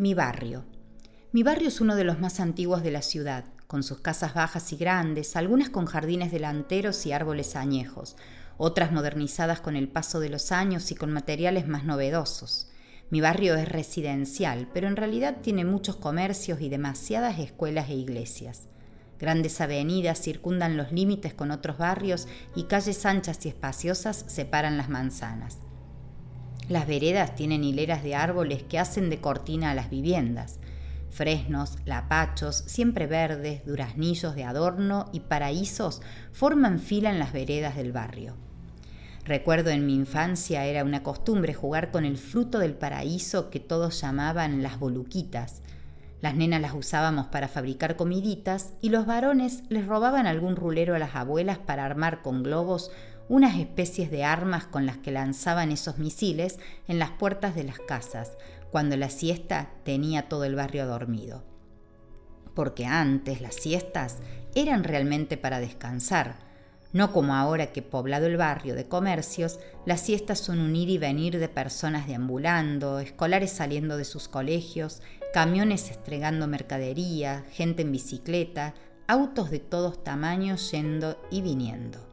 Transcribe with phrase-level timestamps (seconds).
[0.00, 0.64] Mi barrio.
[1.32, 4.72] Mi barrio es uno de los más antiguos de la ciudad, con sus casas bajas
[4.72, 8.14] y grandes, algunas con jardines delanteros y árboles añejos,
[8.58, 12.70] otras modernizadas con el paso de los años y con materiales más novedosos.
[13.10, 18.68] Mi barrio es residencial, pero en realidad tiene muchos comercios y demasiadas escuelas e iglesias.
[19.18, 24.90] Grandes avenidas circundan los límites con otros barrios y calles anchas y espaciosas separan las
[24.90, 25.58] manzanas.
[26.68, 30.58] Las veredas tienen hileras de árboles que hacen de cortina a las viviendas.
[31.08, 37.92] Fresnos, lapachos, siempre verdes, duraznillos de adorno y paraísos forman fila en las veredas del
[37.92, 38.36] barrio.
[39.24, 44.00] Recuerdo en mi infancia era una costumbre jugar con el fruto del paraíso que todos
[44.02, 45.62] llamaban las boluquitas.
[46.20, 50.98] Las nenas las usábamos para fabricar comiditas y los varones les robaban algún rulero a
[50.98, 52.90] las abuelas para armar con globos
[53.28, 57.78] unas especies de armas con las que lanzaban esos misiles en las puertas de las
[57.78, 58.32] casas,
[58.70, 61.44] cuando la siesta tenía todo el barrio dormido.
[62.54, 64.16] Porque antes las siestas
[64.54, 66.48] eran realmente para descansar,
[66.92, 70.96] no como ahora que poblado el barrio de comercios, las siestas son un ir y
[70.96, 75.02] venir de personas deambulando, escolares saliendo de sus colegios,
[75.34, 78.74] camiones estregando mercadería, gente en bicicleta,
[79.06, 82.07] autos de todos tamaños yendo y viniendo.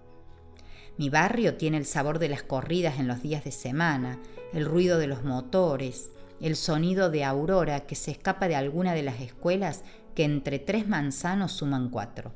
[0.97, 4.17] Mi barrio tiene el sabor de las corridas en los días de semana,
[4.53, 9.03] el ruido de los motores, el sonido de aurora que se escapa de alguna de
[9.03, 9.83] las escuelas
[10.16, 12.33] que entre tres manzanos suman cuatro.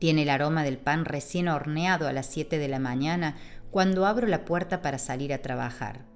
[0.00, 3.36] Tiene el aroma del pan recién horneado a las siete de la mañana
[3.70, 6.06] cuando abro la puerta para salir a trabajar.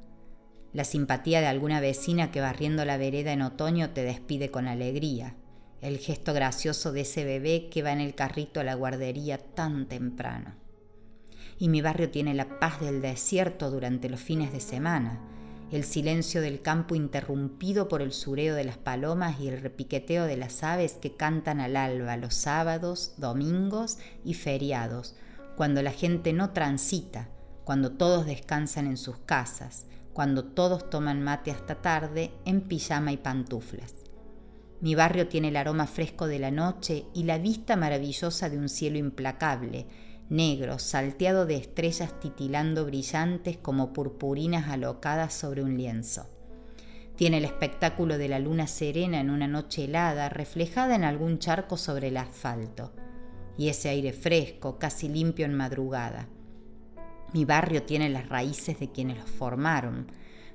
[0.73, 5.37] La simpatía de alguna vecina que barriendo la vereda en otoño te despide con alegría.
[5.81, 9.87] El gesto gracioso de ese bebé que va en el carrito a la guardería tan
[9.87, 10.63] temprano
[11.63, 15.21] y mi barrio tiene la paz del desierto durante los fines de semana,
[15.71, 20.37] el silencio del campo interrumpido por el sureo de las palomas y el repiqueteo de
[20.37, 25.15] las aves que cantan al alba los sábados, domingos y feriados,
[25.57, 27.29] cuando la gente no transita,
[27.63, 33.19] cuando todos descansan en sus casas, cuando todos toman mate hasta tarde en pijama y
[33.19, 33.95] pantuflas.
[34.81, 38.69] Mi barrio tiene el aroma fresco de la noche y la vista maravillosa de un
[38.69, 39.87] cielo implacable,
[40.33, 46.29] negro, salteado de estrellas titilando brillantes como purpurinas alocadas sobre un lienzo.
[47.17, 51.77] Tiene el espectáculo de la luna serena en una noche helada, reflejada en algún charco
[51.77, 52.93] sobre el asfalto,
[53.57, 56.27] y ese aire fresco, casi limpio en madrugada.
[57.33, 60.07] Mi barrio tiene las raíces de quienes lo formaron,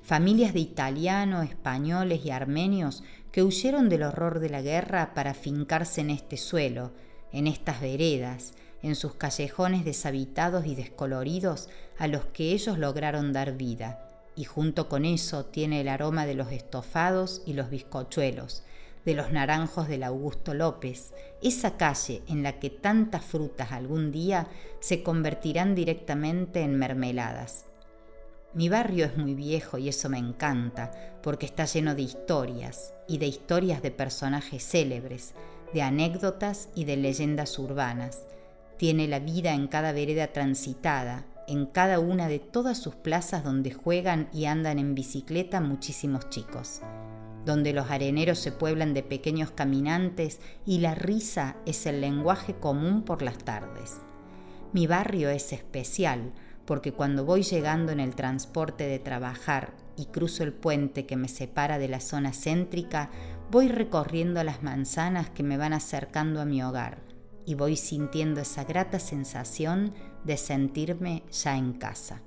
[0.01, 6.01] familias de italianos, españoles y armenios que huyeron del horror de la guerra para fincarse
[6.01, 6.91] en este suelo,
[7.31, 8.53] en estas veredas,
[8.87, 14.03] en sus callejones deshabitados y descoloridos a los que ellos lograron dar vida,
[14.35, 18.63] y junto con eso tiene el aroma de los estofados y los bizcochuelos,
[19.05, 24.47] de los naranjos del Augusto López, esa calle en la que tantas frutas algún día
[24.79, 27.65] se convertirán directamente en mermeladas.
[28.53, 30.91] Mi barrio es muy viejo y eso me encanta,
[31.23, 35.33] porque está lleno de historias, y de historias de personajes célebres,
[35.73, 38.23] de anécdotas y de leyendas urbanas,
[38.77, 43.71] tiene la vida en cada vereda transitada, en cada una de todas sus plazas donde
[43.71, 46.81] juegan y andan en bicicleta muchísimos chicos,
[47.45, 53.03] donde los areneros se pueblan de pequeños caminantes y la risa es el lenguaje común
[53.03, 54.01] por las tardes.
[54.73, 56.33] Mi barrio es especial
[56.66, 61.29] porque cuando voy llegando en el transporte de trabajar y cruzo el puente que me
[61.29, 63.09] separa de la zona céntrica,
[63.49, 67.07] voy recorriendo las manzanas que me van acercando a mi hogar
[67.47, 69.94] y voy sintiendo esa grata sensación
[70.25, 72.26] de sentirme ya en casa.